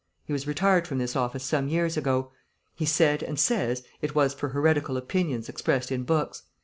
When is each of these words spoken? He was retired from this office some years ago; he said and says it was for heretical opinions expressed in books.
He 0.25 0.33
was 0.33 0.47
retired 0.47 0.87
from 0.87 0.97
this 0.97 1.15
office 1.15 1.43
some 1.43 1.67
years 1.67 1.95
ago; 1.95 2.31
he 2.73 2.85
said 2.87 3.21
and 3.21 3.39
says 3.39 3.83
it 4.01 4.15
was 4.15 4.33
for 4.33 4.49
heretical 4.49 4.97
opinions 4.97 5.47
expressed 5.47 5.91
in 5.91 6.05
books. 6.05 6.41